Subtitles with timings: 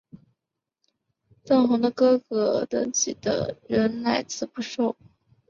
[1.43, 4.97] 邓弘的哥哥邓骘等人仍辞不受。